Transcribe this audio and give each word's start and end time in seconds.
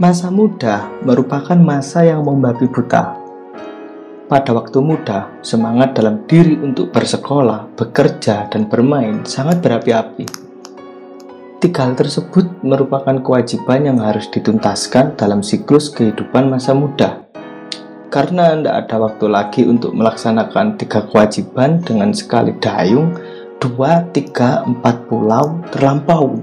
Masa 0.00 0.32
muda 0.32 0.88
merupakan 1.04 1.60
masa 1.60 2.00
yang 2.00 2.24
membabi 2.24 2.64
buta. 2.64 3.20
Pada 4.32 4.56
waktu 4.56 4.80
muda, 4.80 5.28
semangat 5.44 5.92
dalam 5.92 6.24
diri 6.24 6.56
untuk 6.56 6.88
bersekolah, 6.88 7.68
bekerja, 7.76 8.48
dan 8.48 8.64
bermain 8.64 9.20
sangat 9.28 9.60
berapi-api. 9.60 10.24
Tiga 11.60 11.84
hal 11.84 12.00
tersebut 12.00 12.64
merupakan 12.64 13.12
kewajiban 13.20 13.92
yang 13.92 14.00
harus 14.00 14.24
dituntaskan 14.32 15.20
dalam 15.20 15.44
siklus 15.44 15.92
kehidupan 15.92 16.48
masa 16.48 16.72
muda. 16.72 17.28
Karena 18.08 18.56
tidak 18.56 18.88
ada 18.88 18.96
waktu 19.04 19.26
lagi 19.28 19.62
untuk 19.68 19.92
melaksanakan 19.92 20.80
tiga 20.80 21.04
kewajiban 21.12 21.76
dengan 21.84 22.16
sekali 22.16 22.56
dayung, 22.56 23.20
dua, 23.60 24.00
tiga, 24.16 24.64
empat 24.64 25.12
pulau 25.12 25.60
terlampau. 25.68 26.40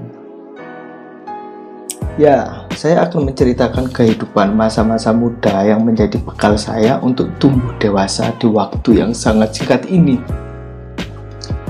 Ya, 2.14 2.67
saya 2.78 3.02
akan 3.10 3.34
menceritakan 3.34 3.90
kehidupan 3.90 4.54
masa-masa 4.54 5.10
muda 5.10 5.66
yang 5.66 5.82
menjadi 5.82 6.14
bekal 6.22 6.54
saya 6.54 7.02
untuk 7.02 7.26
tumbuh 7.42 7.74
dewasa 7.82 8.30
di 8.38 8.46
waktu 8.46 9.02
yang 9.02 9.10
sangat 9.10 9.50
singkat 9.50 9.82
ini. 9.90 10.22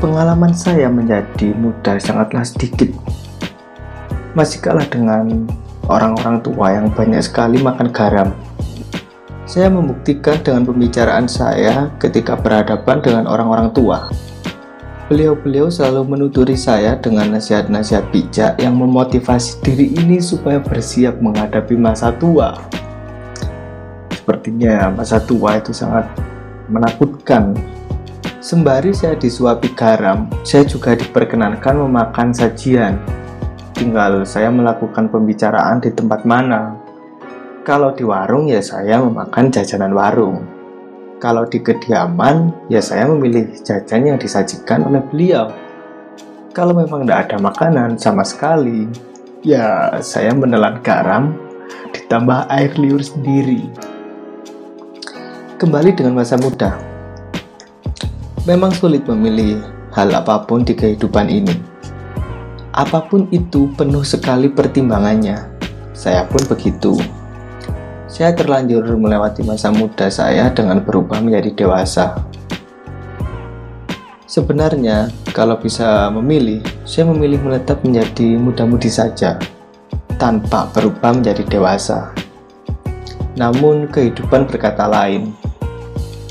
Pengalaman 0.04 0.52
saya 0.52 0.92
menjadi 0.92 1.56
muda 1.56 1.96
sangatlah 1.96 2.44
sedikit. 2.44 2.92
Masih 4.36 4.60
kalah 4.60 4.84
dengan 4.84 5.48
orang-orang 5.88 6.44
tua 6.44 6.76
yang 6.76 6.92
banyak 6.92 7.24
sekali 7.24 7.56
makan 7.56 7.88
garam. 7.88 8.28
Saya 9.48 9.72
membuktikan 9.72 10.36
dengan 10.44 10.68
pembicaraan 10.68 11.24
saya 11.24 11.88
ketika 11.96 12.36
berhadapan 12.36 13.00
dengan 13.00 13.24
orang-orang 13.24 13.72
tua. 13.72 14.12
Beliau-beliau 15.08 15.72
selalu 15.72 16.04
menuturi 16.04 16.52
saya 16.52 16.92
dengan 17.00 17.32
nasihat-nasihat 17.32 18.12
bijak 18.12 18.60
yang 18.60 18.76
memotivasi 18.76 19.56
diri 19.64 19.96
ini 19.96 20.20
supaya 20.20 20.60
bersiap 20.60 21.16
menghadapi 21.24 21.80
masa 21.80 22.12
tua. 22.12 22.52
Sepertinya 24.12 24.92
masa 24.92 25.16
tua 25.16 25.56
itu 25.56 25.72
sangat 25.72 26.12
menakutkan. 26.68 27.56
Sembari 28.44 28.92
saya 28.92 29.16
disuapi 29.16 29.72
garam, 29.72 30.28
saya 30.44 30.68
juga 30.68 30.92
diperkenankan 30.92 31.88
memakan 31.88 32.28
sajian. 32.36 33.00
Tinggal 33.72 34.28
saya 34.28 34.52
melakukan 34.52 35.08
pembicaraan 35.08 35.80
di 35.80 35.88
tempat 35.88 36.28
mana. 36.28 36.76
Kalau 37.64 37.96
di 37.96 38.04
warung 38.04 38.52
ya 38.52 38.60
saya 38.60 39.00
memakan 39.00 39.48
jajanan 39.48 39.96
warung 39.96 40.57
kalau 41.18 41.42
di 41.50 41.58
kediaman, 41.58 42.54
ya 42.70 42.78
saya 42.78 43.10
memilih 43.10 43.50
jajan 43.66 44.06
yang 44.06 44.18
disajikan 44.18 44.86
oleh 44.86 45.02
beliau. 45.10 45.50
Kalau 46.54 46.74
memang 46.74 47.06
tidak 47.06 47.30
ada 47.30 47.36
makanan 47.42 47.98
sama 47.98 48.22
sekali, 48.22 48.86
ya 49.42 49.98
saya 49.98 50.30
menelan 50.34 50.78
garam 50.82 51.34
ditambah 51.90 52.46
air 52.50 52.70
liur 52.78 53.02
sendiri. 53.02 53.66
Kembali 55.58 55.90
dengan 55.90 56.22
masa 56.22 56.38
muda. 56.38 56.78
Memang 58.46 58.70
sulit 58.70 59.02
memilih 59.04 59.58
hal 59.90 60.14
apa 60.14 60.46
pun 60.46 60.62
di 60.62 60.72
kehidupan 60.72 61.26
ini. 61.26 61.54
Apa 62.70 63.02
pun 63.10 63.26
itu 63.34 63.66
penuh 63.74 64.06
sekali 64.06 64.46
pertimbangannya. 64.46 65.50
Saya 65.98 66.22
pun 66.30 66.46
begitu. 66.46 67.17
Saya 68.08 68.32
terlanjur 68.32 68.88
melewati 68.96 69.44
masa 69.44 69.68
muda 69.68 70.08
saya 70.08 70.48
dengan 70.48 70.80
berubah 70.80 71.20
menjadi 71.20 71.52
dewasa. 71.52 72.16
Sebenarnya, 74.24 75.12
kalau 75.36 75.60
bisa 75.60 76.08
memilih, 76.08 76.64
saya 76.88 77.04
memilih 77.04 77.36
menetap 77.44 77.84
menjadi 77.84 78.40
muda-mudi 78.40 78.88
saja, 78.88 79.36
tanpa 80.16 80.72
berubah 80.72 81.20
menjadi 81.20 81.44
dewasa. 81.52 82.16
Namun, 83.36 83.92
kehidupan 83.92 84.48
berkata 84.48 84.88
lain. 84.88 85.36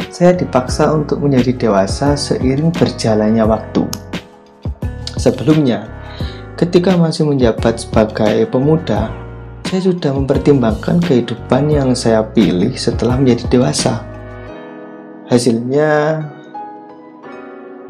Saya 0.09 0.33
dipaksa 0.33 0.89
untuk 0.89 1.21
menjadi 1.21 1.69
dewasa 1.69 2.17
seiring 2.17 2.73
berjalannya 2.73 3.45
waktu. 3.45 3.85
Sebelumnya, 5.13 5.85
ketika 6.57 6.97
masih 6.97 7.29
menjabat 7.29 7.85
sebagai 7.85 8.49
pemuda, 8.49 9.13
saya 9.67 9.83
sudah 9.83 10.15
mempertimbangkan 10.15 11.03
kehidupan 11.03 11.67
yang 11.67 11.91
saya 11.91 12.23
pilih 12.23 12.71
setelah 12.79 13.19
menjadi 13.19 13.51
dewasa. 13.51 13.99
Hasilnya, 15.27 16.23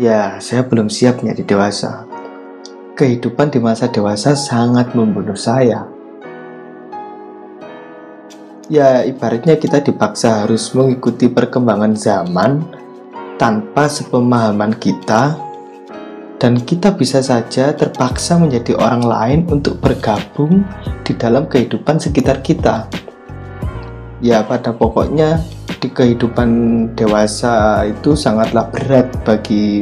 ya, 0.01 0.41
saya 0.41 0.65
belum 0.65 0.89
siap 0.89 1.21
menjadi 1.21 1.53
dewasa. 1.53 2.09
Kehidupan 2.97 3.53
di 3.53 3.61
masa 3.61 3.93
dewasa 3.93 4.33
sangat 4.33 4.97
membunuh 4.97 5.38
saya. 5.38 5.85
Ya, 8.73 9.05
ibaratnya 9.05 9.61
kita 9.61 9.77
dipaksa 9.85 10.49
harus 10.49 10.73
mengikuti 10.73 11.29
perkembangan 11.29 11.94
zaman 11.94 12.65
tanpa 13.38 13.85
sepemahaman 13.85 14.73
kita 14.81 15.38
dan 16.37 16.61
kita 16.61 16.93
bisa 16.93 17.17
saja 17.25 17.73
terpaksa 17.73 18.37
menjadi 18.37 18.77
orang 18.77 19.01
lain 19.01 19.39
untuk 19.49 19.81
bergabung 19.81 20.61
di 21.01 21.17
dalam 21.17 21.49
kehidupan 21.49 21.97
sekitar 21.97 22.45
kita. 22.45 22.85
Ya, 24.21 24.45
pada 24.45 24.73
pokoknya 24.73 25.41
di 25.81 25.89
kehidupan 25.89 26.49
dewasa 26.93 27.85
itu 27.85 28.13
sangatlah 28.17 28.69
berat 28.69 29.09
bagi 29.25 29.81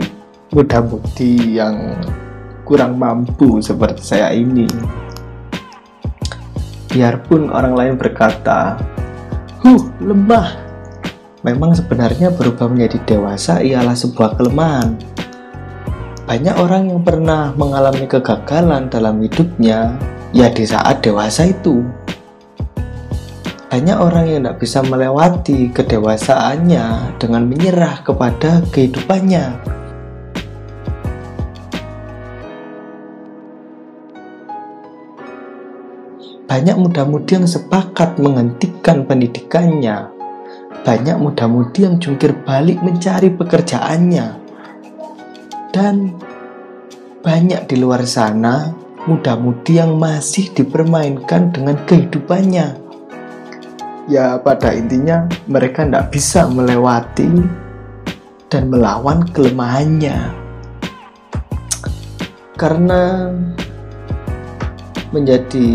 muda-mudi 0.52 1.60
yang 1.60 2.00
kurang 2.64 3.00
mampu 3.00 3.60
seperti 3.60 4.04
saya 4.04 4.32
ini. 4.32 4.68
Biarpun 6.92 7.52
orang 7.52 7.76
lain 7.76 7.94
berkata, 8.00 8.80
"Huh, 9.60 9.84
lemah." 10.00 10.64
Memang 11.44 11.76
sebenarnya 11.76 12.34
berubah 12.34 12.72
menjadi 12.72 12.98
dewasa 13.06 13.62
ialah 13.62 13.94
sebuah 13.94 14.40
kelemahan 14.40 14.98
banyak 16.26 16.58
orang 16.58 16.90
yang 16.90 17.02
pernah 17.06 17.54
mengalami 17.54 18.10
kegagalan 18.10 18.90
dalam 18.90 19.22
hidupnya 19.22 19.94
ya 20.34 20.50
di 20.50 20.66
saat 20.66 21.06
dewasa 21.06 21.54
itu. 21.54 21.86
Banyak 23.70 23.98
orang 24.02 24.26
yang 24.26 24.42
tidak 24.42 24.58
bisa 24.58 24.82
melewati 24.82 25.70
kedewasaannya 25.70 27.18
dengan 27.22 27.46
menyerah 27.46 28.02
kepada 28.02 28.66
kehidupannya. 28.74 29.46
Banyak 36.50 36.78
muda-mudi 36.82 37.38
yang 37.38 37.46
sepakat 37.46 38.18
menghentikan 38.18 39.06
pendidikannya. 39.06 40.10
Banyak 40.82 41.22
muda-mudi 41.22 41.86
yang 41.86 42.02
jungkir 42.02 42.34
balik 42.48 42.82
mencari 42.82 43.30
pekerjaannya 43.30 44.45
dan 45.76 46.16
banyak 47.20 47.68
di 47.68 47.84
luar 47.84 48.08
sana 48.08 48.72
muda-mudi 49.12 49.76
yang 49.76 50.00
masih 50.00 50.48
dipermainkan 50.56 51.52
dengan 51.52 51.76
kehidupannya. 51.84 52.80
Ya, 54.08 54.40
pada 54.40 54.72
intinya 54.72 55.28
mereka 55.52 55.84
tidak 55.84 56.16
bisa 56.16 56.48
melewati 56.48 57.28
dan 58.48 58.72
melawan 58.72 59.28
kelemahannya. 59.36 60.32
Karena 62.56 63.36
menjadi 65.12 65.68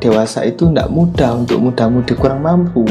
dewasa 0.00 0.48
itu 0.48 0.64
tidak 0.72 0.88
mudah 0.88 1.44
untuk 1.44 1.60
muda-mudi 1.60 2.16
kurang 2.16 2.40
mampu. 2.40 2.88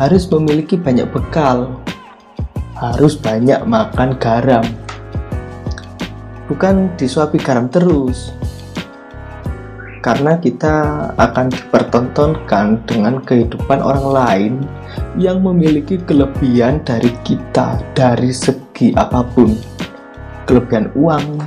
Harus 0.00 0.24
memiliki 0.32 0.80
banyak 0.80 1.04
bekal, 1.12 1.68
harus 2.80 3.16
banyak 3.16 3.60
makan 3.68 4.16
garam, 4.16 4.64
bukan 6.50 6.94
disuapi 6.98 7.38
garam 7.38 7.70
terus. 7.70 8.34
Karena 10.02 10.38
kita 10.38 11.10
akan 11.18 11.50
dipertontonkan 11.50 12.86
dengan 12.86 13.18
kehidupan 13.26 13.82
orang 13.82 14.06
lain 14.06 14.54
yang 15.18 15.42
memiliki 15.42 15.98
kelebihan 15.98 16.78
dari 16.86 17.10
kita 17.26 17.82
dari 17.90 18.30
segi 18.30 18.94
apa 18.94 19.26
pun. 19.26 19.50
Kelebihan 20.46 20.94
uang 20.94 21.42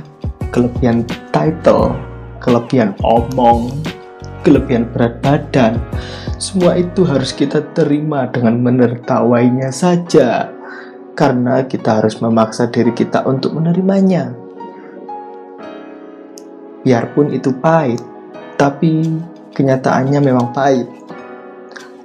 kelebihan 0.52 1.08
title 1.32 1.96
kelebihan 2.40 2.92
omong 3.00 3.72
kelebihan 4.44 4.88
berat 4.92 5.20
badan. 5.20 5.76
Semua 6.40 6.76
itu 6.80 7.04
harus 7.04 7.36
kita 7.36 7.60
terima 7.76 8.28
dengan 8.32 8.60
menertawainya 8.60 9.68
saja. 9.68 10.48
Karena 11.12 11.68
kita 11.68 12.00
harus 12.00 12.16
memaksa 12.24 12.72
diri 12.72 12.96
kita 12.96 13.28
untuk 13.28 13.52
menerimanya 13.52 14.39
Biarpun 16.80 17.36
itu 17.36 17.52
pahit, 17.60 18.00
tapi 18.56 19.04
kenyataannya 19.52 20.20
memang 20.20 20.52
pahit. 20.56 20.88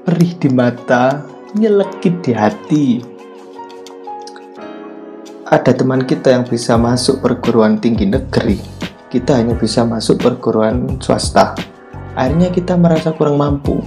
Perih 0.03 0.33
di 0.35 0.49
mata, 0.51 1.23
nyelekit 1.55 2.21
di 2.21 2.31
hati. 2.35 2.87
Ada 5.45 5.71
teman 5.77 6.03
kita 6.03 6.35
yang 6.35 6.43
bisa 6.43 6.75
masuk 6.75 7.23
perguruan 7.23 7.79
tinggi 7.79 8.09
negeri, 8.09 8.59
kita 9.07 9.39
hanya 9.39 9.55
bisa 9.55 9.87
masuk 9.87 10.19
perguruan 10.19 10.99
swasta. 10.99 11.55
Akhirnya 12.15 12.51
kita 12.51 12.75
merasa 12.75 13.11
kurang 13.15 13.39
mampu. 13.39 13.79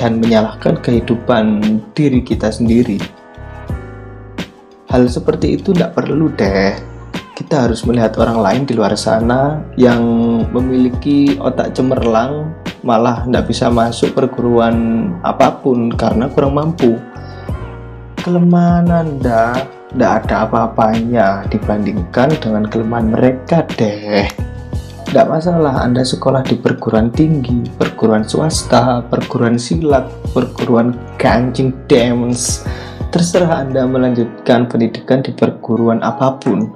dan 0.00 0.16
menyalahkan 0.16 0.80
kehidupan 0.80 1.60
diri 1.92 2.24
kita 2.24 2.48
sendiri. 2.48 2.96
Hal 4.88 5.06
seperti 5.12 5.60
itu 5.60 5.76
tidak 5.76 5.92
perlu 5.92 6.32
deh. 6.32 6.89
Kita 7.40 7.64
harus 7.64 7.88
melihat 7.88 8.20
orang 8.20 8.44
lain 8.44 8.62
di 8.68 8.76
luar 8.76 8.92
sana 9.00 9.64
yang 9.80 10.04
memiliki 10.52 11.40
otak 11.40 11.72
cemerlang, 11.72 12.52
malah 12.84 13.24
tidak 13.24 13.48
bisa 13.48 13.72
masuk 13.72 14.12
perguruan 14.12 15.08
apa 15.24 15.48
pun 15.64 15.88
karena 15.88 16.28
kurang 16.28 16.60
mampu. 16.60 17.00
Kelemahan 18.20 18.92
Anda 18.92 19.56
tidak 19.88 20.12
ada 20.20 20.34
apa-apanya 20.44 21.48
dibandingkan 21.48 22.28
dengan 22.44 22.68
kelemahan 22.68 23.08
mereka 23.08 23.64
deh. 23.72 24.28
Tidak 25.08 25.24
masalah 25.24 25.80
Anda 25.80 26.04
sekolah 26.04 26.44
di 26.44 26.60
perguruan 26.60 27.08
tinggi, 27.08 27.64
perguruan 27.72 28.20
swasta, 28.20 29.00
perguruan 29.08 29.56
silat, 29.56 30.12
perguruan 30.36 30.92
kancing 31.16 31.72
dance. 31.88 32.68
Terserah 33.08 33.64
Anda 33.64 33.88
melanjutkan 33.88 34.68
pendidikan 34.68 35.24
di 35.24 35.32
perguruan 35.32 36.04
apa 36.04 36.36
pun. 36.36 36.68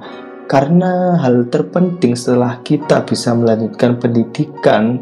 Karena 0.45 1.17
hal 1.19 1.49
terpenting 1.49 2.13
setelah 2.13 2.61
kita 2.61 3.03
bisa 3.09 3.33
melanjutkan 3.33 3.97
pendidikan 3.97 5.01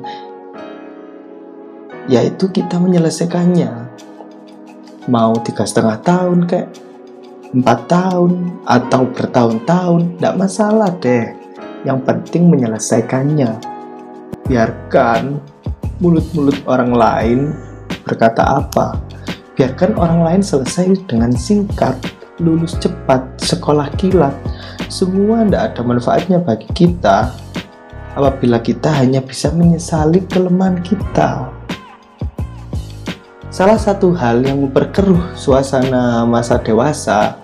yaitu 2.11 2.51
kita 2.51 2.79
menyelesaikannya. 2.79 3.71
Mau 5.11 5.35
tiga 5.43 5.67
setengah 5.67 5.99
tahun 6.03 6.47
kayak 6.47 6.71
empat 7.53 7.79
tahun 7.85 8.33
atau 8.65 9.03
bertahun-tahun, 9.13 10.17
tidak 10.17 10.35
masalah 10.39 10.91
deh 11.03 11.27
yang 11.83 11.99
penting 12.03 12.49
menyelesaikannya. 12.49 13.59
Biarkan 14.47 15.43
mulut-mulut 15.99 16.59
orang 16.67 16.93
lain 16.95 17.39
berkata 18.07 18.63
apa. 18.63 18.99
Biarkan 19.55 19.95
orang 20.01 20.25
lain 20.25 20.43
selesai 20.43 21.07
dengan 21.07 21.31
singkat, 21.37 21.95
lulus 22.41 22.75
cepat, 22.81 23.23
sekolah 23.39 23.93
kilat. 24.01 24.35
Semua 24.93 25.41
tidak 25.41 25.73
ada 25.73 25.81
manfaatnya 25.89 26.37
bagi 26.37 26.69
kita 26.69 27.33
apabila 28.13 28.61
kita 28.61 28.93
hanya 28.93 29.25
bisa 29.25 29.49
menyesali 29.49 30.21
kelemahan 30.29 30.85
kita. 30.85 31.49
Salah 33.49 33.81
satu 33.81 34.13
hal 34.13 34.45
yang 34.45 34.61
memperkeruh 34.69 35.33
suasana 35.33 36.29
masa 36.29 36.61
dewasa 36.61 37.41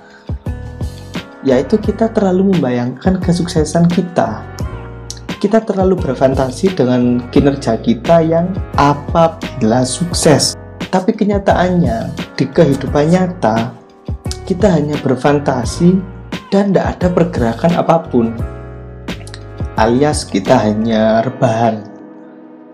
yaitu 1.41 1.81
kita 1.81 2.13
terlalu 2.13 2.53
membayangkan 2.53 3.17
kesuksesan 3.17 3.89
kita. 3.89 4.45
Kita 5.41 5.65
terlalu 5.65 5.97
berfantasi 6.05 6.77
dengan 6.77 7.33
kinerja 7.33 7.81
kita 7.81 8.29
yang 8.29 8.53
apabila 8.77 9.89
sukses. 9.89 10.53
Tapi 10.93 11.17
kenyataannya, 11.17 12.13
di 12.37 12.45
kehidupan 12.45 13.09
nyata, 13.09 13.73
kita 14.45 14.69
hanya 14.69 15.01
berfantasi 15.01 16.18
dan 16.49 16.73
tidak 16.73 16.87
ada 16.97 17.09
pergerakan 17.13 17.73
apa 17.77 17.97
pun. 18.09 18.27
Alias 19.79 20.27
kita 20.27 20.59
hanya 20.59 21.23
rebahan, 21.23 21.87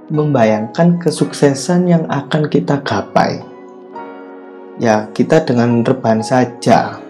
membayangkan 0.09 0.99
kesuksesan 1.03 1.91
yang 1.91 2.05
akan 2.09 2.49
kita 2.49 2.81
gapai. 2.81 3.44
Ya, 4.81 5.06
kita 5.15 5.47
dengan 5.47 5.87
rebahan 5.87 6.19
saja 6.19 7.05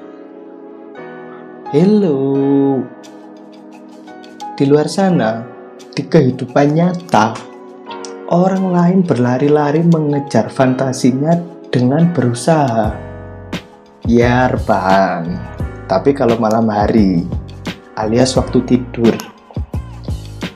Hello. 1.74 2.78
Di 4.54 4.62
luar 4.62 4.86
sana, 4.86 5.42
di 5.90 6.06
kehidupan 6.06 6.70
nyata, 6.70 7.34
orang 8.30 8.70
lain 8.70 8.98
berlari-lari 9.02 9.82
mengejar 9.82 10.54
fantasinya 10.54 11.34
dengan 11.74 12.14
berusaha. 12.14 12.94
Ya, 14.06 14.46
rebahan. 14.54 15.53
Tapi 15.84 16.16
kalau 16.16 16.40
malam 16.40 16.64
hari, 16.72 17.28
alias 18.00 18.40
waktu 18.40 18.64
tidur, 18.64 19.12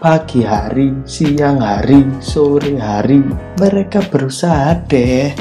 pagi 0.01 0.41
hari, 0.41 0.97
siang 1.05 1.61
hari, 1.61 2.01
sore 2.17 2.81
hari, 2.81 3.21
mereka 3.61 4.01
berusaha 4.09 4.73
deh 4.89 5.37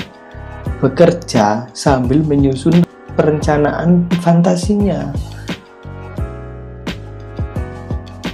bekerja 0.83 1.71
sambil 1.71 2.19
menyusun 2.19 2.83
perencanaan 3.15 4.11
fantasinya. 4.19 5.15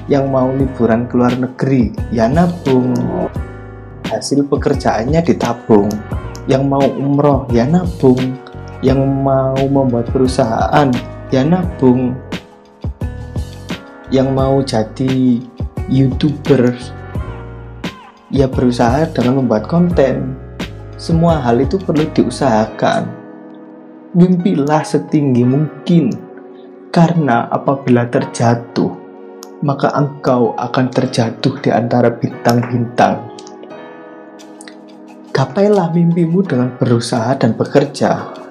Yang 0.10 0.26
mau 0.34 0.50
liburan 0.52 1.06
ke 1.06 1.14
luar 1.16 1.38
negeri 1.38 1.94
ya 2.10 2.28
nabung. 2.28 2.98
Hasil 4.10 4.50
pekerjaannya 4.50 5.22
ditabung. 5.22 5.88
Yang 6.50 6.64
mau 6.66 6.84
umroh 6.84 7.46
ya 7.54 7.64
nabung. 7.64 8.20
Yang 8.84 9.00
mau 9.00 9.56
membuat 9.56 10.12
perusahaan 10.12 11.12
ya 11.34 11.42
nabung 11.42 12.14
yang 14.14 14.38
mau 14.38 14.62
jadi 14.62 15.42
youtuber 15.90 16.78
ya 18.30 18.46
berusaha 18.46 19.10
dengan 19.10 19.42
membuat 19.42 19.66
konten 19.66 20.38
semua 20.94 21.42
hal 21.42 21.58
itu 21.58 21.82
perlu 21.82 22.06
diusahakan 22.14 23.10
mimpilah 24.14 24.86
setinggi 24.86 25.42
mungkin 25.42 26.14
karena 26.94 27.50
apabila 27.50 28.06
terjatuh 28.06 29.02
maka 29.66 29.90
engkau 29.96 30.54
akan 30.60 30.92
terjatuh 30.92 31.56
di 31.64 31.72
antara 31.72 32.12
bintang-bintang. 32.12 33.32
Gapailah 35.32 35.90
mimpimu 35.96 36.44
dengan 36.44 36.76
berusaha 36.76 37.32
dan 37.40 37.56
bekerja. 37.56 38.43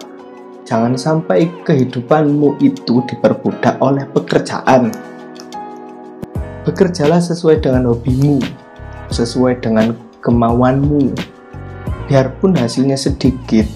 Jangan 0.72 0.96
sampai 0.96 1.52
kehidupanmu 1.68 2.56
itu 2.64 3.04
diperbudak 3.04 3.76
oleh 3.84 4.08
pekerjaan. 4.08 4.88
Bekerjalah 6.64 7.20
sesuai 7.20 7.60
dengan 7.60 7.92
hobimu, 7.92 8.40
sesuai 9.12 9.60
dengan 9.60 9.92
kemauanmu. 10.24 11.12
Biarpun 12.08 12.56
hasilnya 12.56 12.96
sedikit, 12.96 13.68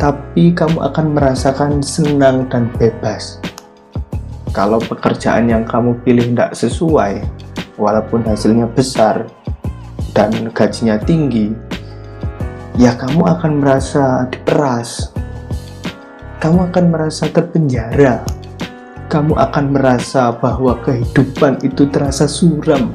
tapi 0.00 0.56
kamu 0.56 0.80
akan 0.80 1.12
merasakan 1.12 1.84
senang 1.84 2.48
dan 2.48 2.72
bebas 2.80 3.36
kalau 4.58 4.80
pekerjaan 4.80 5.46
yang 5.46 5.62
kamu 5.62 5.94
pilih 6.02 6.34
tidak 6.34 6.56
sesuai, 6.56 7.22
walaupun 7.76 8.24
hasilnya 8.24 8.66
besar 8.66 9.28
dan 10.16 10.32
gajinya 10.56 10.96
tinggi, 10.98 11.52
ya 12.74 12.96
kamu 12.96 13.28
akan 13.38 13.60
merasa 13.60 14.26
diperas. 14.32 15.17
Kamu 16.38 16.70
akan 16.70 16.84
merasa 16.90 17.26
terpenjara. 17.28 18.22
Kamu 19.10 19.34
akan 19.34 19.64
merasa 19.74 20.30
bahwa 20.34 20.78
kehidupan 20.80 21.62
itu 21.66 21.90
terasa 21.90 22.30
suram. 22.30 22.94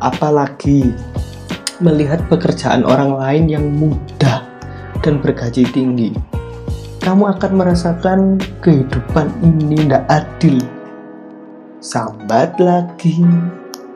Apalagi 0.00 0.92
melihat 1.80 2.20
pekerjaan 2.28 2.84
orang 2.84 3.16
lain 3.16 3.44
yang 3.48 3.66
mudah 3.72 4.44
dan 5.00 5.20
bergaji 5.24 5.64
tinggi 5.72 6.12
kamu 7.00 7.32
akan 7.32 7.52
merasakan 7.56 8.36
kehidupan 8.60 9.32
ini 9.40 9.88
tidak 9.88 10.04
adil. 10.12 10.60
Sambat 11.80 12.60
lagi. 12.60 13.24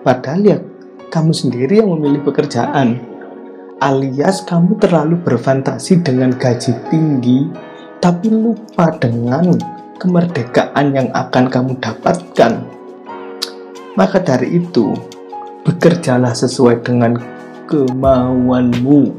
Padahal 0.00 0.40
ya 0.40 0.58
kamu 1.12 1.37
sendiri 1.37 1.84
yang 1.84 1.92
memilih 1.92 2.25
pekerjaan. 2.25 3.13
Alias 3.85 4.41
kamu 4.49 4.81
terlalu 4.81 5.21
berfantasi 5.21 6.00
dengan 6.00 6.33
gaji 6.33 6.73
tinggi, 6.88 7.53
tapi 8.00 8.33
lupa 8.33 8.88
dengan 8.97 9.61
kemerdekaan 10.00 10.97
yang 10.97 11.12
akan 11.12 11.53
kamu 11.53 11.76
dapatkan. 11.85 12.64
Maka 13.93 14.25
dari 14.25 14.57
itu, 14.57 14.97
bekerjalah 15.69 16.33
sesuai 16.33 16.81
dengan 16.81 17.21
kemauanmu, 17.69 19.12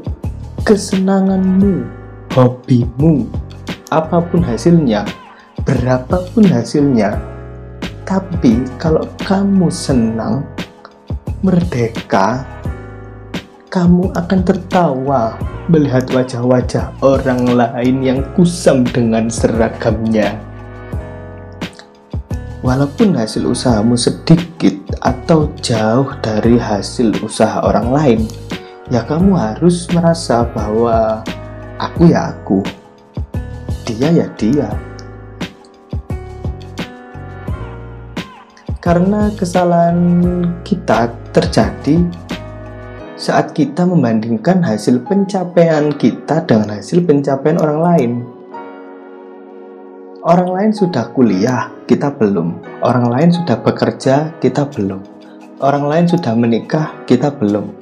kesenanganmu, 0.66 1.86
hobimu, 2.34 3.22
apa 3.94 4.18
pun 4.18 4.42
hasilnya, 4.42 5.06
berapapun 5.62 6.42
hasilnya, 6.42 7.14
tapi 8.02 8.66
kalau 8.82 9.06
kamu 9.30 9.70
senang, 9.70 10.42
merdeka, 11.46 12.42
kamu 13.76 14.08
akan 14.16 14.40
tertawa 14.40 15.36
melihat 15.68 16.08
wajah-wajah 16.08 16.96
orang 17.04 17.44
lain 17.44 18.00
yang 18.00 18.20
kusam 18.32 18.88
dengan 18.88 19.28
seragamnya. 19.28 20.40
Walaupun 22.64 23.12
hasil 23.12 23.44
usahamu 23.44 23.92
sedikit 24.00 24.80
atau 25.04 25.52
jauh 25.60 26.08
dari 26.24 26.56
hasil 26.56 27.20
usaha 27.20 27.60
orang 27.68 27.92
lain, 27.92 28.20
ya 28.88 29.04
kamu 29.04 29.36
harus 29.36 29.84
merasa 29.92 30.48
bahwa 30.56 31.20
aku 31.76 32.08
ya 32.08 32.32
aku 32.32 32.64
dia 33.84 34.08
ya 34.08 34.26
dia 34.40 34.72
karena 38.80 39.28
kesalahan 39.36 40.00
kita 40.64 41.12
terjadi 41.36 42.00
saat 43.26 43.58
kita 43.58 43.82
membandingkan 43.82 44.62
hasil 44.62 45.02
pencapaian 45.02 45.90
kita 45.98 46.46
dengan 46.46 46.78
hasil 46.78 47.02
pencapaian 47.02 47.58
orang 47.58 47.80
lain. 47.82 48.12
Orang 50.22 50.54
lain 50.54 50.70
sudah 50.70 51.10
kuliah, 51.10 51.74
kita 51.90 52.14
belum. 52.14 52.62
Orang 52.86 53.10
lain 53.10 53.34
sudah 53.34 53.58
bekerja, 53.58 54.30
kita 54.38 54.70
belum. 54.70 55.02
Orang 55.58 55.90
lain 55.90 56.06
sudah 56.06 56.38
menikah, 56.38 56.94
kita 57.10 57.34
belum. 57.34 57.74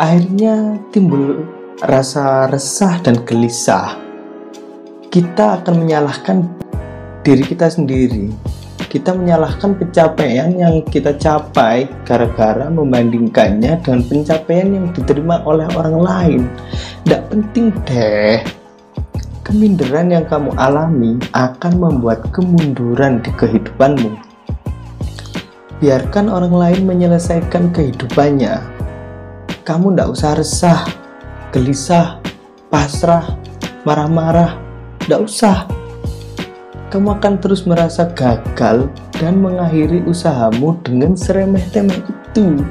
Akhirnya 0.00 0.80
timbul 0.96 1.44
rasa 1.84 2.48
resah 2.48 3.04
dan 3.04 3.20
gelisah. 3.28 4.00
Kita 5.12 5.60
akan 5.60 5.84
menyalahkan 5.84 6.48
diri 7.20 7.44
kita 7.44 7.68
sendiri. 7.68 8.32
Kita 8.90 9.14
menyalahkan 9.14 9.78
pencapaian 9.78 10.50
yang 10.50 10.82
kita 10.82 11.14
capai 11.14 11.86
gara-gara 12.02 12.66
membandingkannya 12.66 13.78
dengan 13.78 14.02
pencapaian 14.02 14.66
yang 14.66 14.86
diterima 14.90 15.46
oleh 15.46 15.70
orang 15.78 15.96
lain. 16.02 16.40
Tidak 17.06 17.22
penting 17.30 17.70
deh 17.86 18.42
Keminderan 19.50 20.14
yang 20.14 20.26
kamu 20.30 20.54
alami 20.58 21.18
akan 21.34 21.72
membuat 21.78 22.22
kemunduran 22.30 23.18
di 23.18 23.34
kehidupanmu. 23.34 24.14
Biarkan 25.82 26.30
orang 26.30 26.54
lain 26.54 26.80
menyelesaikan 26.86 27.74
kehidupannya. 27.74 28.62
Kamu 29.66 29.90
tidak 29.90 30.08
usah 30.12 30.32
resah, 30.38 30.80
gelisah, 31.50 32.22
pasrah, 32.70 33.26
marah-marah. 33.82 34.54
Tidak 35.02 35.18
usah. 35.18 35.79
Kamu 36.90 37.22
akan 37.22 37.38
terus 37.38 37.70
merasa 37.70 38.10
gagal 38.10 38.90
dan 39.14 39.38
mengakhiri 39.38 40.02
usahamu 40.10 40.74
dengan 40.82 41.14
seremeh-temeh 41.14 42.02
itu. 42.02 42.66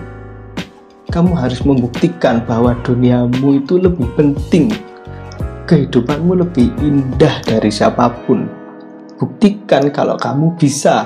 Kamu 1.08 1.34
harus 1.40 1.64
membuktikan 1.64 2.44
bahwa 2.44 2.76
duniamu 2.84 3.64
itu 3.64 3.80
lebih 3.80 4.06
penting 4.20 4.70
kehidupanmu 5.70 6.34
lebih 6.42 6.74
indah 6.82 7.46
dari 7.46 7.70
siapa 7.70 8.10
pun. 8.26 8.50
Buktikan 9.22 9.94
kalau 9.94 10.18
kamu 10.18 10.58
bisa, 10.58 11.06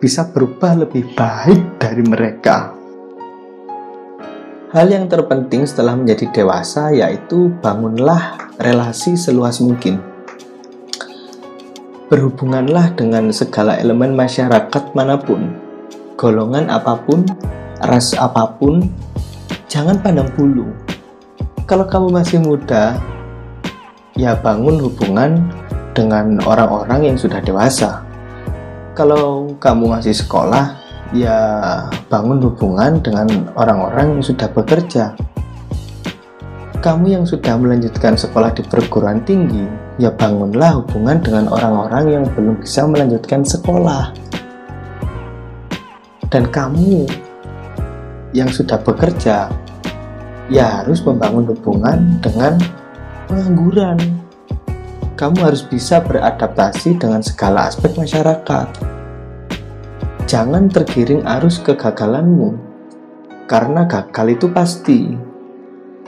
bisa 0.00 0.32
berubah 0.32 0.80
lebih 0.80 1.12
baik 1.12 1.76
dari 1.76 2.00
mereka. 2.00 2.72
Hal 4.72 4.90
yang 4.90 5.06
terpenting 5.06 5.68
setelah 5.68 5.94
menjadi 5.94 6.32
dewasa 6.32 6.90
yaitu 6.90 7.52
bangunlah 7.60 8.50
relasi 8.58 9.14
seluas 9.14 9.60
mungkin. 9.60 10.13
Berhubunganlah 12.04 12.92
dengan 13.00 13.32
segala 13.32 13.80
elemen 13.80 14.12
masyarakat 14.12 14.92
mana 14.92 15.16
pun, 15.16 15.56
golongan 16.20 16.68
apa 16.68 17.00
pun, 17.00 17.24
ras 17.80 18.12
apa 18.12 18.44
pun, 18.60 18.84
jangan 19.72 19.96
pandang 20.04 20.28
bulu. 20.36 20.68
Kalau 21.64 21.88
kamu 21.88 22.12
masih 22.12 22.44
muda, 22.44 23.00
ya 24.20 24.36
bangun 24.36 24.84
hubungan 24.84 25.48
dengan 25.96 26.44
orang-orang 26.44 27.08
yang 27.08 27.16
sudah 27.16 27.40
dewasa. 27.40 28.04
Kalau 28.92 29.56
kamu 29.56 29.96
masih 29.96 30.12
sekolah, 30.12 30.76
ya 31.16 31.38
bangun 32.12 32.36
hubungan 32.44 33.00
dengan 33.00 33.48
orang-orang 33.56 34.20
yang 34.20 34.22
sudah 34.22 34.52
bekerja. 34.52 35.16
Kamu 36.84 37.16
yang 37.16 37.24
sudah 37.24 37.56
melanjutkan 37.56 38.12
sekolah 38.12 38.52
di 38.52 38.60
perguruan 38.60 39.24
tinggi, 39.24 39.64
ya 39.94 40.10
bangunlah 40.10 40.82
hubungan 40.82 41.22
dengan 41.22 41.46
orang-orang 41.46 42.04
yang 42.10 42.24
belum 42.34 42.58
bisa 42.58 42.82
melanjutkan 42.86 43.46
sekolah. 43.46 44.10
Dan 46.30 46.50
kamu 46.50 47.06
yang 48.34 48.50
sudah 48.50 48.82
bekerja, 48.82 49.46
ya 50.50 50.82
harus 50.82 50.98
membangun 51.06 51.46
hubungan 51.46 52.18
dengan 52.18 52.58
pengangguran. 53.30 53.98
Kamu 55.14 55.46
harus 55.46 55.62
bisa 55.62 56.02
beradaptasi 56.02 56.98
dengan 56.98 57.22
segala 57.22 57.70
aspek 57.70 57.94
masyarakat. 57.94 58.66
Jangan 60.26 60.66
tergiring 60.66 61.22
arus 61.38 61.62
kegagalanmu, 61.62 62.58
karena 63.46 63.86
gagal 63.86 64.26
itu 64.34 64.46
pasti. 64.50 65.00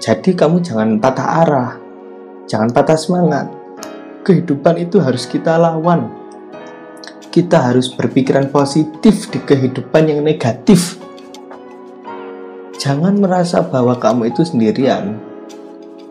Jadi 0.02 0.34
kamu 0.34 0.58
jangan 0.58 0.98
patah 0.98 1.28
arah, 1.46 1.72
jangan 2.50 2.74
patah 2.74 2.98
semangat. 2.98 3.55
Kehidupan 4.26 4.82
itu 4.82 4.98
harus 4.98 5.22
kita 5.22 5.54
lawan. 5.54 6.10
Kita 7.30 7.70
harus 7.70 7.86
berpikiran 7.94 8.50
positif 8.50 9.30
di 9.30 9.38
kehidupan 9.38 10.10
yang 10.10 10.26
negatif. 10.26 10.98
Jangan 12.74 13.22
merasa 13.22 13.62
bahwa 13.62 13.94
kamu 13.94 14.34
itu 14.34 14.42
sendirian. 14.42 15.14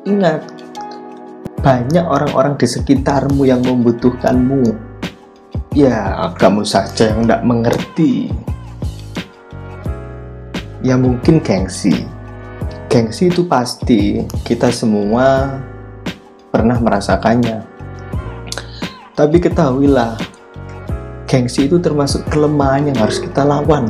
Ingat, 0.07 0.47
banyak 1.59 2.07
orang-orang 2.07 2.55
di 2.55 2.63
sekitarmu 2.63 3.43
yang 3.43 3.59
membutuhkanmu. 3.67 4.63
Ya, 5.75 6.31
kamu 6.39 6.63
saja 6.63 7.11
yang 7.11 7.27
tidak 7.27 7.43
mengerti. 7.43 8.31
Ya 10.79 10.95
mungkin 10.95 11.43
gengsi. 11.43 12.07
Gengsi 12.87 13.27
itu 13.27 13.43
pasti 13.43 14.23
kita 14.47 14.71
semua 14.71 15.59
pernah 16.47 16.79
merasakannya. 16.79 17.74
Tapi 19.15 19.39
ketahuilah, 19.39 20.19
gengsi 21.23 21.71
itu 21.71 21.79
termasuk 21.79 22.27
kelemahan 22.27 22.91
yang 22.91 22.99
harus 22.99 23.23
kita 23.23 23.47
lawan. 23.47 23.87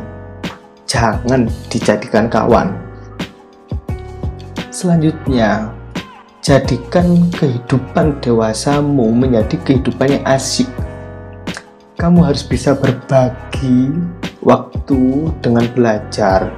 Jangan 0.85 1.49
dijadikan 1.73 2.29
kawan. 2.29 2.77
Selanjutnya, 4.69 5.73
Jadikan 6.45 7.33
kehidupan 7.33 8.21
dewasamu 8.21 9.09
menjadi 9.09 9.57
kehidupan 9.65 10.13
yang 10.13 10.25
asik. 10.29 10.69
Kamu 11.97 12.21
harus 12.21 12.45
bisa 12.45 12.77
berbagi 12.77 13.89
waktu 14.45 15.33
dengan 15.41 15.65
belajar, 15.73 16.53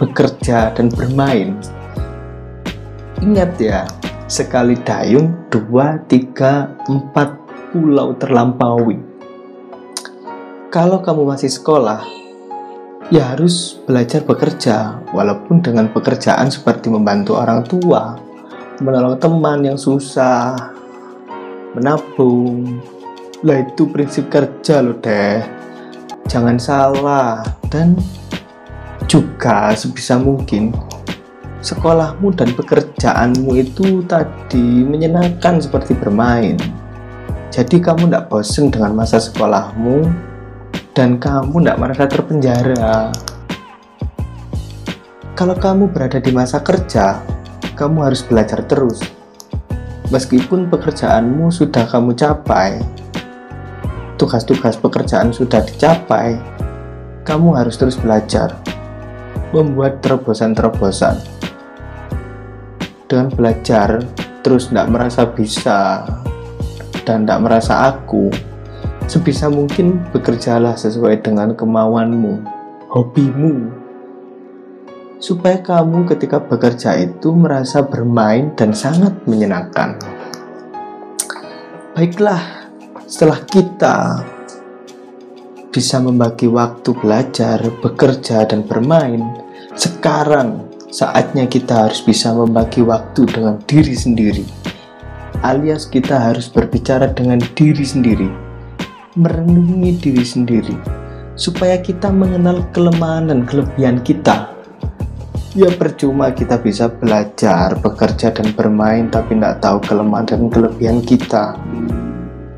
bekerja, 0.00 0.72
dan 0.72 0.88
bermain. 0.88 1.52
Ingat 3.20 3.60
ya, 3.60 3.84
sekali 4.24 4.72
dayung, 4.80 5.36
dua, 5.52 6.00
tiga, 6.08 6.72
empat 6.88 7.36
pulau 7.76 8.16
terlampaui. 8.16 8.96
Kalau 10.72 11.04
kamu 11.04 11.28
masih 11.28 11.52
sekolah, 11.52 12.00
ya 13.12 13.36
harus 13.36 13.76
belajar 13.84 14.24
bekerja, 14.24 15.04
walaupun 15.12 15.60
dengan 15.60 15.92
pekerjaan 15.92 16.48
seperti 16.48 16.88
membantu 16.88 17.36
orang 17.36 17.68
tua, 17.68 18.16
menolong 18.80 19.20
teman 19.20 19.60
yang 19.60 19.76
susah, 19.76 20.56
menabung. 21.76 22.80
Lah 23.44 23.60
itu 23.60 23.92
prinsip 23.92 24.32
kerja 24.32 24.80
loh 24.80 24.96
deh. 24.96 25.44
Jangan 26.32 26.56
salah 26.56 27.44
dan 27.68 27.92
juga 29.04 29.76
sebisa 29.76 30.16
mungkin 30.16 30.72
sekolahmu 31.60 32.32
dan 32.32 32.56
pekerjaanmu 32.56 33.52
itu 33.60 34.00
tadi 34.08 34.64
menyenangkan 34.82 35.60
seperti 35.60 35.92
bermain. 35.92 36.56
Jadi 37.50 37.80
kamu 37.80 38.10
tidak 38.10 38.28
bosan 38.28 38.68
dengan 38.68 38.92
masa 38.92 39.22
sekolahmu 39.22 40.04
dan 40.92 41.20
kamu 41.20 41.62
tidak 41.62 41.78
merasa 41.78 42.04
terpenjara. 42.08 43.12
Kalau 45.36 45.52
kamu 45.52 45.92
berada 45.92 46.16
di 46.16 46.32
masa 46.32 46.64
kerja, 46.64 47.20
kamu 47.76 48.08
harus 48.08 48.24
belajar 48.24 48.64
terus. 48.64 49.04
Meskipun 50.08 50.72
pekerjaanmu 50.72 51.52
sudah 51.52 51.84
kamu 51.84 52.16
capai, 52.16 52.80
tugas-tugas 54.16 54.80
pekerjaan 54.80 55.30
sudah 55.36 55.60
dicapai, 55.60 56.40
kamu 57.28 57.52
harus 57.52 57.76
terus 57.76 58.00
belajar, 58.00 58.56
membuat 59.52 60.00
terobosan-terobosan. 60.00 61.20
Dengan 63.06 63.28
belajar, 63.30 64.02
terus 64.40 64.72
tidak 64.72 64.88
merasa 64.88 65.28
bisa 65.28 66.02
dan 67.06 67.22
tidak 67.22 67.46
merasa 67.46 67.94
aku, 67.94 68.28
sebisa 69.06 69.46
mungkin 69.46 70.02
bekerjalah 70.10 70.74
sesuai 70.74 71.22
dengan 71.22 71.54
kemauanmu, 71.54 72.42
hobimu, 72.90 73.70
supaya 75.22 75.62
kamu 75.62 76.04
ketika 76.10 76.42
bekerja 76.42 76.98
itu 76.98 77.32
merasa 77.32 77.86
bermain 77.86 78.52
dan 78.58 78.74
sangat 78.74 79.14
menyenangkan. 79.24 79.96
Baiklah, 81.96 82.68
setelah 83.08 83.40
kita 83.46 84.26
bisa 85.72 85.96
membagi 86.02 86.50
waktu 86.50 86.92
belajar, 86.92 87.62
bekerja, 87.80 88.44
dan 88.44 88.66
bermain, 88.66 89.22
sekarang 89.76 90.68
saatnya 90.88 91.44
kita 91.44 91.88
harus 91.88 92.00
bisa 92.00 92.32
membagi 92.32 92.80
waktu 92.80 93.28
dengan 93.28 93.60
diri 93.64 93.92
sendiri. 93.92 94.65
Alias 95.42 95.88
kita 95.88 96.16
harus 96.16 96.46
berbicara 96.48 97.10
dengan 97.12 97.42
diri 97.58 97.84
sendiri, 97.84 98.28
merenungi 99.18 99.98
diri 100.00 100.24
sendiri, 100.24 100.76
supaya 101.34 101.80
kita 101.80 102.08
mengenal 102.12 102.64
kelemahan 102.72 103.28
dan 103.28 103.40
kelebihan 103.44 104.00
kita 104.00 104.56
Ya 105.56 105.72
percuma 105.72 106.36
kita 106.36 106.60
bisa 106.60 106.84
belajar, 106.84 107.80
bekerja 107.80 108.28
dan 108.28 108.52
bermain 108.52 109.08
tapi 109.08 109.40
tidak 109.40 109.64
tahu 109.64 109.80
kelemahan 109.88 110.28
dan 110.28 110.52
kelebihan 110.52 111.00
kita. 111.00 111.56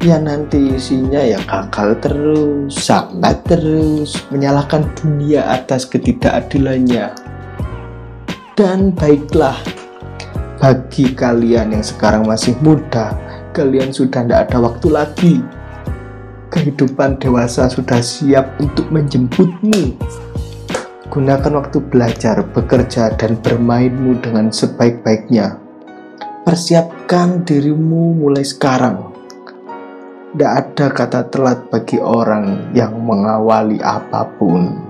Ya 0.03 0.19
nanti 0.19 0.75
isinya 0.75 1.23
ya 1.23 1.39
gagal 1.47 1.95
terus, 2.03 2.75
sambat 2.75 3.47
terus, 3.47 4.19
menyalahkan 4.35 4.83
dunia 4.99 5.47
atas 5.47 5.87
ketidakadilannya. 5.87 7.15
Dan 8.59 8.91
baiklah, 8.91 9.55
bagi 10.59 11.15
kalian 11.15 11.71
yang 11.79 11.87
sekarang 11.87 12.27
masih 12.27 12.59
muda, 12.67 13.15
kalian 13.55 13.95
sudah 13.95 14.27
tidak 14.27 14.51
ada 14.51 14.59
waktu 14.59 14.89
lagi. 14.91 15.35
Kehidupan 16.51 17.23
dewasa 17.23 17.71
sudah 17.71 18.03
siap 18.03 18.59
untuk 18.59 18.91
menjemputmu. 18.91 19.95
Gunakan 21.09 21.53
waktu 21.63 21.79
belajar, 21.89 22.43
bekerja, 22.43 23.15
dan 23.15 23.39
bermainmu 23.39 24.19
dengan 24.19 24.51
sebaik-baiknya. 24.51 25.63
Persiapkan 26.43 27.47
dirimu 27.47 28.19
mulai 28.19 28.43
sekarang. 28.43 29.15
Tidak 30.35 30.53
ada 30.53 30.87
kata 30.91 31.31
telat 31.31 31.71
bagi 31.71 32.03
orang 32.03 32.75
yang 32.75 32.99
mengawali 32.99 33.79
apa 33.81 34.27
pun. 34.37 34.88